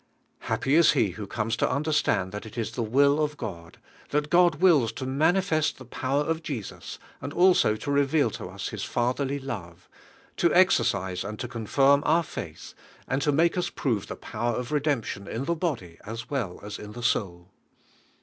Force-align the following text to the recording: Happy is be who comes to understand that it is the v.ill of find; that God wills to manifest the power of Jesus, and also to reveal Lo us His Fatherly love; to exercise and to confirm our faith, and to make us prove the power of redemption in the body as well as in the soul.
Happy 0.39 0.73
is 0.73 0.93
be 0.93 1.11
who 1.11 1.27
comes 1.27 1.55
to 1.55 1.69
understand 1.69 2.31
that 2.31 2.47
it 2.47 2.57
is 2.57 2.71
the 2.71 2.81
v.ill 2.83 3.23
of 3.23 3.33
find; 3.35 3.77
that 4.09 4.31
God 4.31 4.55
wills 4.55 4.91
to 4.93 5.05
manifest 5.05 5.77
the 5.77 5.85
power 5.85 6.23
of 6.23 6.41
Jesus, 6.41 6.97
and 7.21 7.31
also 7.31 7.75
to 7.75 7.91
reveal 7.91 8.31
Lo 8.39 8.49
us 8.49 8.69
His 8.69 8.83
Fatherly 8.83 9.37
love; 9.37 9.87
to 10.37 10.51
exercise 10.55 11.23
and 11.23 11.37
to 11.37 11.47
confirm 11.47 12.01
our 12.03 12.23
faith, 12.23 12.73
and 13.07 13.21
to 13.21 13.31
make 13.31 13.55
us 13.59 13.69
prove 13.69 14.07
the 14.07 14.15
power 14.15 14.53
of 14.55 14.71
redemption 14.71 15.27
in 15.27 15.45
the 15.45 15.53
body 15.53 15.99
as 16.03 16.31
well 16.31 16.59
as 16.63 16.79
in 16.79 16.93
the 16.93 17.03
soul. 17.03 17.51